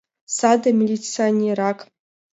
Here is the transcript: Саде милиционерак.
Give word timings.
Саде 0.37 0.69
милиционерак. 0.79 1.79